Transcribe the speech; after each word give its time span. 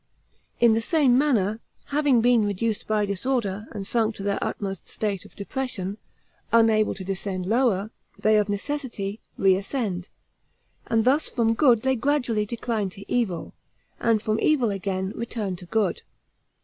In 0.59 0.73
the 0.73 0.81
same 0.81 1.15
manner, 1.15 1.59
having 1.89 2.21
been 2.21 2.43
reduced 2.43 2.87
by 2.87 3.05
disorder, 3.05 3.67
and 3.69 3.85
sunk 3.85 4.15
to 4.15 4.23
their 4.23 4.39
utmost 4.43 4.87
state 4.87 5.25
of 5.25 5.35
depression, 5.35 5.99
unable 6.51 6.95
to 6.95 7.03
descend 7.03 7.45
lower, 7.45 7.91
they, 8.17 8.39
of 8.39 8.49
necessity, 8.49 9.19
reascend; 9.37 10.07
and 10.87 11.05
thus 11.05 11.29
from 11.29 11.53
good 11.53 11.83
they 11.83 11.95
gradually 11.95 12.47
decline 12.47 12.89
to 12.89 13.05
evil, 13.13 13.53
and 13.99 14.23
from 14.23 14.39
evil 14.39 14.71
again 14.71 15.11
return 15.15 15.55
to 15.57 15.67
good. 15.67 16.01